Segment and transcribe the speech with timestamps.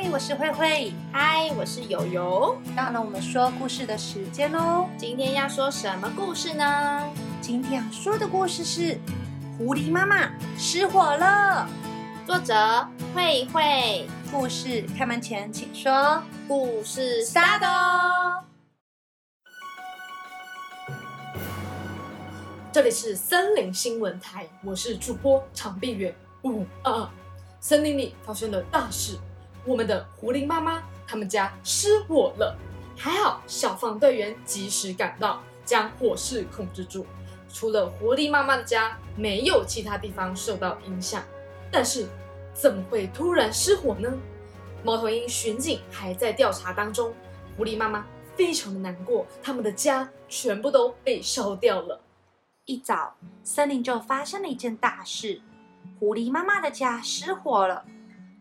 [0.00, 0.92] 嗨，我是慧慧。
[1.12, 2.56] 嗨，我是友友。
[2.76, 4.88] 到了我们说故事的时间喽。
[4.96, 7.12] 今天要说什么故事呢？
[7.40, 8.94] 今天要说的故事是
[9.58, 11.68] 《狐狸妈妈失火了》。
[12.28, 12.54] 作者
[13.12, 14.06] 慧慧。
[14.30, 18.44] 故事开门前，请说故事 start 哦。
[22.70, 26.14] 这里是森林新闻台，我是主播长臂猿。
[26.44, 27.08] 五二，
[27.58, 29.18] 森林里发生了大事，
[29.64, 32.56] 我们的狐狸妈妈他们家失火了，
[32.96, 37.06] 还好消防队员及时赶到，将火势控制住。
[37.50, 41.22] 除了狐狸妈妈的家，没有其他地方受到影响。
[41.70, 42.06] 但是，
[42.52, 44.12] 怎么会突然失火呢？
[44.84, 47.12] 猫头鹰巡警还在调查当中。
[47.56, 52.00] 狐狸妈妈非常的难过，他们的家全部都被烧掉了。
[52.66, 55.40] 一早，森林就发生了一件大事，
[55.98, 57.84] 狐狸妈妈的家失火了。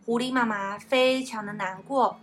[0.08, 2.18] 狐狸妈妈非常的难过，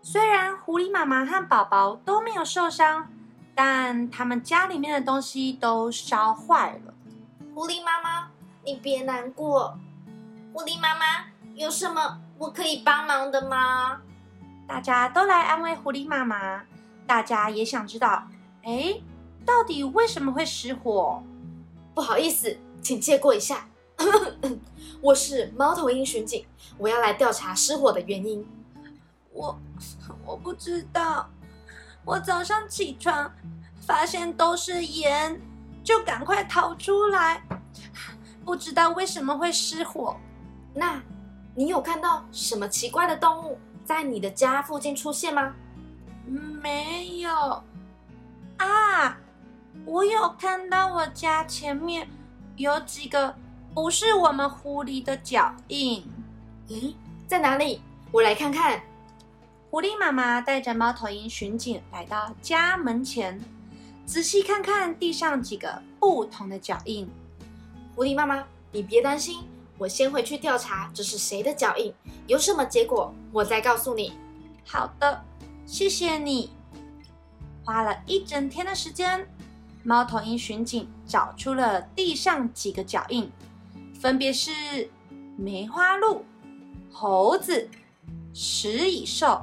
[0.00, 3.10] 虽然狐狸妈妈和宝宝都没有受伤，
[3.54, 6.94] 但他们家里面的东西都烧坏了。
[7.54, 8.30] 狐狸妈妈，
[8.64, 9.78] 你别难过。
[10.54, 14.00] 狐狸妈妈，有什么我可以帮忙的吗？
[14.66, 16.62] 大家都来安慰狐狸妈妈，
[17.06, 18.26] 大家也想知道，
[18.62, 18.98] 哎，
[19.44, 21.22] 到底为什么会失火？
[21.94, 23.66] 不好意思，请借过一下。
[25.06, 26.44] 我是猫头鹰巡警，
[26.76, 28.44] 我要来调查失火的原因。
[29.32, 29.56] 我
[30.24, 31.30] 我不知道，
[32.04, 33.32] 我早上起床
[33.80, 35.40] 发现都是盐，
[35.84, 37.40] 就赶快逃出来。
[38.44, 40.16] 不知道为什么会失火。
[40.74, 41.00] 那
[41.54, 45.54] 你有看到什么奇怪的动物在你的家附近出现吗？
[46.26, 47.30] 没有。
[48.56, 49.16] 啊！
[49.84, 52.08] 我有看到我家前面
[52.56, 53.32] 有几个
[53.76, 56.02] 不是我们狐狸的脚印。
[56.66, 56.94] 咦，
[57.28, 57.82] 在哪里？
[58.10, 58.80] 我来看看。
[59.70, 63.38] 狐狸妈妈带着猫头鹰巡警来到家门前，
[64.06, 67.06] 仔细看看地上几个不同的脚印。
[67.94, 68.42] 狐狸妈妈，
[68.72, 71.92] 你别担心，我先回去调查这是谁的脚印，
[72.26, 74.14] 有什么结果我再告诉你。
[74.64, 75.22] 好的，
[75.66, 76.50] 谢谢你。
[77.62, 79.28] 花了一整天的时间。
[79.82, 83.30] 猫头鹰巡警找出了地上几个脚印，
[84.00, 84.50] 分别是
[85.36, 86.24] 梅花鹿、
[86.92, 87.68] 猴子、
[88.34, 89.40] 食蚁兽。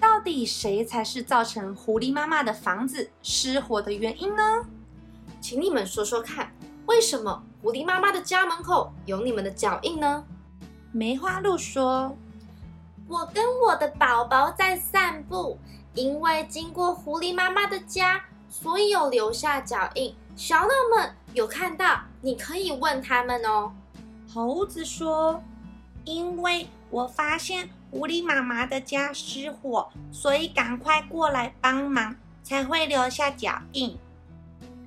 [0.00, 4.42] 到底谁才是造成狐狸妈妈的房子失火的原因呢？
[5.40, 6.52] 请你们说说看，
[6.86, 10.24] 为什么狐狸妈妈的家门口有你们的脚印呢？
[10.90, 12.16] 梅花鹿说
[13.08, 15.58] ：“我跟我的宝宝在散步，
[15.94, 23.70] 因为经过狐狸妈妈的家。”所以有留下脚印，小鸟们有看到，你可以问他们哦。
[24.32, 25.42] 猴子说
[26.06, 33.94] ：“因为我发现狐狸妈妈的家失火，所以赶快过来帮忙，才会留下脚印。”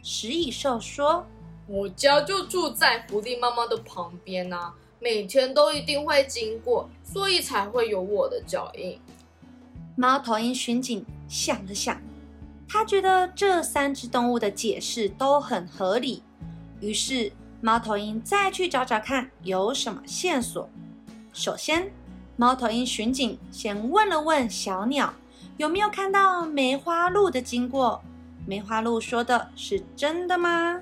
[0.01, 1.27] 食蚁兽说
[1.69, 8.99] ：“我家就住在狐狸妈妈的旁边啊，每天都一定会经过，所以才会有我的脚印。”
[9.95, 12.01] 猫头鹰巡警想了想。
[12.67, 16.21] 他觉得这三只动物的解释都很合理，
[16.79, 20.69] 于是猫头鹰再去找找看有什么线索。
[21.33, 21.91] 首先，
[22.35, 25.13] 猫头鹰巡警先问了问小鸟，
[25.57, 28.01] 有没有看到梅花鹿的经过？
[28.45, 30.79] 梅花鹿说的是真的吗？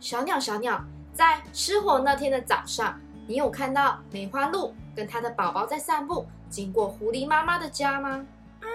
[0.00, 8.26] 小鸟，小鸟，在失火那天的早上，你有看到梅花鹿跟它的宝宝在散步，经过狐狸妈妈的家吗？
[8.60, 8.68] 嗯，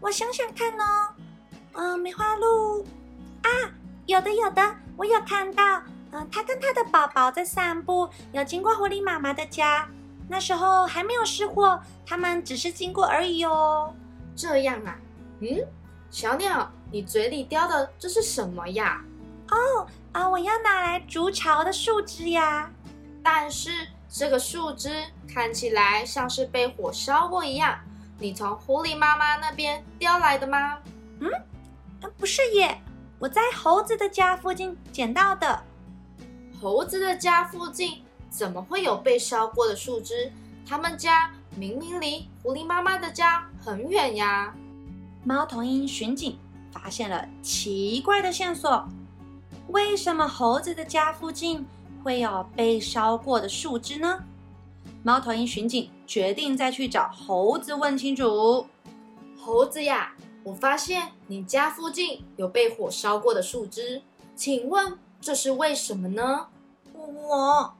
[0.00, 1.08] 我想想看哦。
[1.72, 2.82] 嗯、呃，梅花鹿
[3.42, 3.48] 啊，
[4.06, 4.62] 有的有的，
[4.98, 5.62] 我有看到。
[6.10, 9.86] 嗯、呃，他跟他的宝宝在散步，有经过狐狸妈妈的家。
[10.26, 13.94] 那时候还没有失火，他们只是经过而已哦。
[14.34, 14.96] 这样啊？
[15.40, 15.48] 嗯，
[16.10, 19.04] 小鸟，你嘴里叼的这是什么呀？
[19.50, 22.70] 哦，啊、呃，我要拿来筑巢的树枝呀。
[23.22, 23.70] 但是
[24.08, 27.78] 这个树枝看起来像是被火烧过一样。
[28.18, 30.78] 你从狐狸妈妈那边叼来的吗？
[31.20, 31.30] 嗯。
[32.16, 32.80] 不是耶，
[33.18, 35.60] 我在猴子的家附近捡到的。
[36.60, 40.30] 猴子的家附近怎么会有被烧过的树枝？
[40.66, 44.54] 他们家明明离狐狸妈妈的家很远呀。
[45.24, 46.38] 猫头鹰巡警
[46.70, 48.86] 发现了奇怪的线索：
[49.68, 51.66] 为什么猴子的家附近
[52.04, 54.22] 会有被烧过的树枝呢？
[55.02, 58.66] 猫头鹰巡警决定再去找猴子问清楚。
[59.40, 60.12] 猴子呀！
[60.48, 64.00] 我发现你家附近有被火烧过的树枝，
[64.34, 66.46] 请问这是为什么呢？
[66.94, 67.74] 我，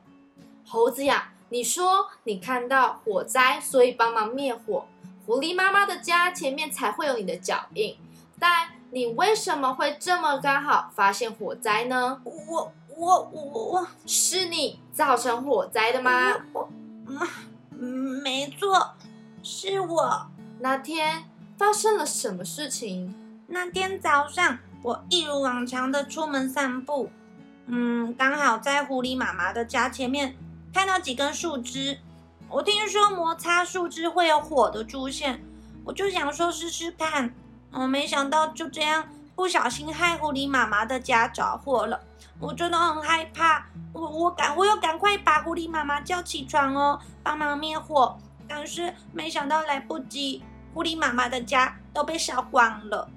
[0.67, 4.85] 猴子呀，你说你看到火灾，所以帮忙灭火。
[5.25, 7.97] 狐狸妈妈的家前面才会有你的脚印。
[8.39, 12.21] 但你为什么会这么刚好发现火灾呢？
[12.25, 13.43] 我我我
[13.73, 16.37] 我是你造成火灾的吗？
[16.53, 16.69] 我，
[17.71, 18.93] 嗯，没错，
[19.43, 20.27] 是我。
[20.61, 21.25] 那天
[21.59, 23.13] 发生了什么事情？
[23.49, 27.11] 那天早上，我一如往常的出门散步，
[27.67, 30.37] 嗯，刚好在狐狸妈妈的家前面
[30.73, 31.99] 看到几根树枝。
[32.49, 35.43] 我听说摩擦树枝会有火的出现，
[35.85, 37.35] 我就想说试试看。
[37.73, 42.01] 我没想到就这样不小心害狐狸妈妈的家着火了，
[42.39, 43.67] 我真的很害怕。
[43.93, 48.17] 我我赶我要赶快把狐狸妈妈叫起床哦，帮忙灭火。
[48.47, 50.43] 但是没想到来不及，
[50.79, 53.11] 狐狸妈妈的家都被烧光了。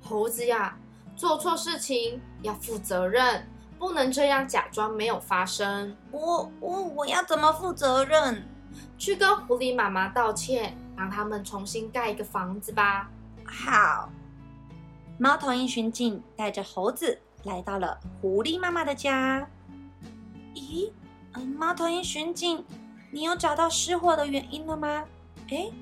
[0.00, 0.78] 猴子呀，
[1.16, 3.44] 做错事情要负责任，
[3.80, 5.96] 不能这样假装没有发生。
[6.12, 8.46] 我我我要怎么负责任？
[8.96, 13.10] 去跟狐狸妈妈道歉，让他们重新盖一个房子吧。
[13.44, 14.08] 好，
[15.18, 19.44] 猫头鹰巡警带着猴子来到了狐狸妈妈的家。
[20.54, 20.92] 咦，
[21.32, 22.64] 嗯，猫头鹰巡警，
[23.10, 25.02] 你有找到失火的原因了吗？
[25.48, 25.72] 诶，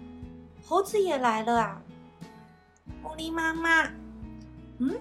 [0.68, 1.80] 猴子也来了啊！
[3.02, 3.84] 狐狸妈妈，
[4.76, 4.94] 嗯，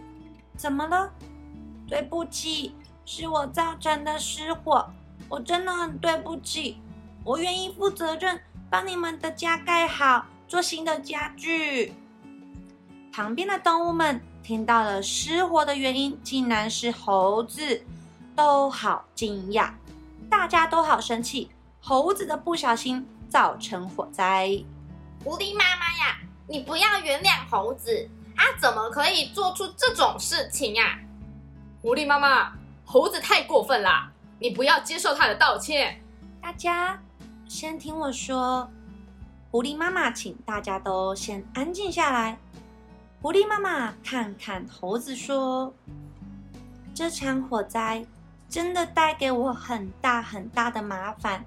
[0.56, 1.12] 怎么了？
[1.86, 2.74] 对不起，
[3.04, 4.90] 是我造成的失火，
[5.28, 6.78] 我真的很对不起，
[7.25, 11.94] 我愿意负责任，帮你们的家盖好，做新的家具。
[13.12, 17.84] 旁边的动物们听到了失火的原因，竟然是猴子，
[18.38, 19.72] 都好惊讶，
[20.30, 24.64] 大家都好生气，猴子的不小心造成火灾。
[25.28, 30.98] 狐狸妈妈呀，你不要原谅猴子，他怎么可以做出这种事情呀？
[31.82, 32.54] 狐狸妈妈，
[32.86, 34.10] 猴子太过分啦，
[34.40, 36.02] 你不要接受他的道歉。
[36.42, 36.98] 大家
[37.46, 38.70] 先听我说，
[39.52, 42.38] 狐狸妈妈，请大家都先安静下来。
[43.22, 45.74] 狐狸妈妈看看猴子说
[46.96, 48.06] ：“这场火灾
[48.48, 51.44] 真的带给我很大很大的麻烦，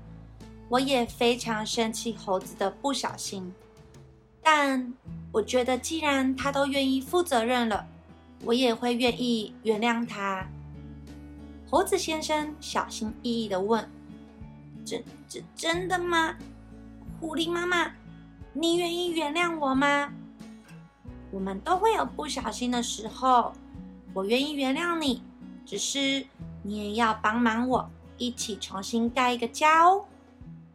[0.68, 3.50] 我也非常生气猴子的不小心。
[4.42, 4.92] 但
[5.32, 7.86] 我觉得，既然他都愿意负责任了，
[8.44, 10.46] 我也会愿意原谅他。”
[11.70, 13.88] 猴子先生小心翼翼地问
[14.84, 16.36] ：“真真真的吗？
[17.20, 17.92] 狐狸妈妈，
[18.52, 20.12] 你愿意原谅我吗？”
[21.30, 23.52] 我们都会有不小心的时候，
[24.12, 25.22] 我愿意原谅你，
[25.64, 26.26] 只是
[26.64, 27.88] 你也要帮忙我
[28.18, 30.06] 一起重新盖一个家哦。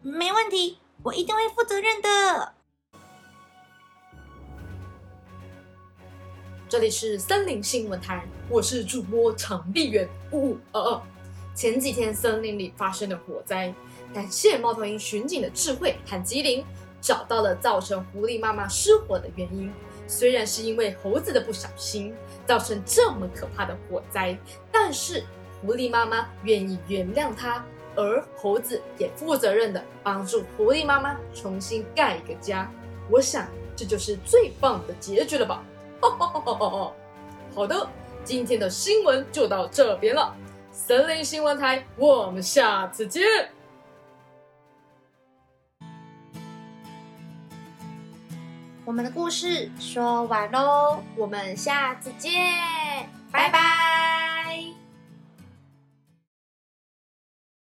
[0.02, 2.55] 没问题，我一定会负责任的。
[6.68, 10.10] 这里是森林新闻台，我是主播长臂猿。
[10.32, 11.02] 五五二二，
[11.54, 13.72] 前几天森林里发生的火灾，
[14.12, 16.66] 感谢猫头鹰巡警的智慧和机灵，
[17.00, 19.72] 找到了造成狐狸妈妈失火的原因。
[20.08, 22.12] 虽然是因为猴子的不小心
[22.48, 24.36] 造成这么可怕的火灾，
[24.72, 25.24] 但是
[25.62, 27.64] 狐狸妈妈愿意原谅他，
[27.96, 32.68] 而猴子也负责任的帮助狐狸妈妈重新盖一个家。
[33.12, 35.64] 我想这就是最棒的结局了吧？
[36.12, 36.92] 哈！
[37.56, 37.88] 好的，
[38.24, 40.36] 今天的新闻就到这边了。
[40.72, 43.24] 森林新闻台，我们下次见。
[48.84, 52.32] 我们的故事说完喽，我们下次见，
[53.32, 54.35] 拜拜。